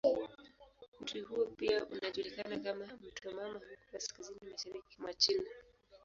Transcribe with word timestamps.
Mto 1.01 1.19
huo 1.29 1.45
pia 1.45 1.85
unajulikana 1.85 2.59
kama 2.59 2.85
"mto 2.85 3.31
mama" 3.31 3.53
huko 3.59 3.65
kaskazini 3.91 4.39
mashariki 4.51 5.01
mwa 5.01 5.13
China. 5.13 5.49